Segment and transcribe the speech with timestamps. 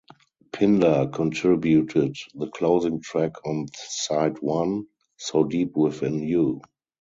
[0.51, 6.63] Pinder contributed the closing track on side one, "So Deep Within You".